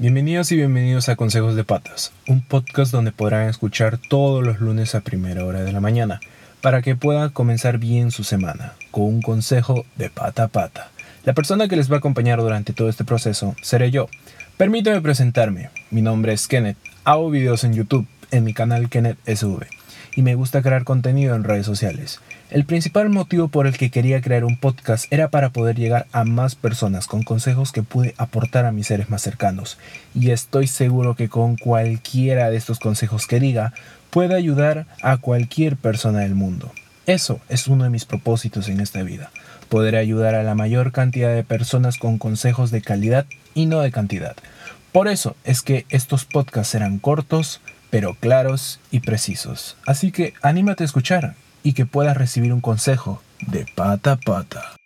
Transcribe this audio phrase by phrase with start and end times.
[0.00, 4.94] Bienvenidos y bienvenidos a Consejos de Patas, un podcast donde podrán escuchar todos los lunes
[4.94, 6.20] a primera hora de la mañana,
[6.60, 10.92] para que puedan comenzar bien su semana, con un consejo de pata a pata.
[11.24, 14.08] La persona que les va a acompañar durante todo este proceso seré yo.
[14.56, 19.66] Permítame presentarme, mi nombre es Kenneth, hago videos en YouTube, en mi canal Kenneth SV,
[20.16, 22.20] y me gusta crear contenido en redes sociales.
[22.50, 26.24] El principal motivo por el que quería crear un podcast era para poder llegar a
[26.24, 29.78] más personas con consejos que pude aportar a mis seres más cercanos.
[30.14, 33.74] Y estoy seguro que con cualquiera de estos consejos que diga,
[34.10, 36.72] puede ayudar a cualquier persona del mundo.
[37.06, 39.30] Eso es uno de mis propósitos en esta vida,
[39.68, 43.90] poder ayudar a la mayor cantidad de personas con consejos de calidad y no de
[43.90, 44.36] cantidad.
[44.92, 47.60] Por eso es que estos podcasts serán cortos,
[47.90, 49.76] pero claros y precisos.
[49.86, 54.77] Así que anímate a escuchar y que puedas recibir un consejo de pata a pata.